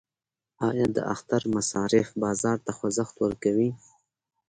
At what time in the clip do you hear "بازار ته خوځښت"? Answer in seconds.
2.23-3.15